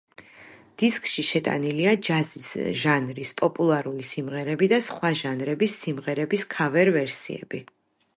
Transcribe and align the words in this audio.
დისკში 0.83 1.23
შეტანილია 1.25 1.91
ჯაზის 2.07 2.47
ჟანრის 2.83 3.33
პოპულარული 3.41 4.07
სიმღერები 4.13 4.71
და 4.73 4.81
სხვა 4.87 5.13
ჟანრების 5.21 5.77
სიმღერების 5.83 6.47
ქავერ-ვერსიები. 6.55 7.63